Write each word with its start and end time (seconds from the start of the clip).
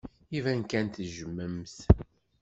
Iban 0.37 0.61
kan 0.71 0.87
tejjmem-t. 0.93 1.77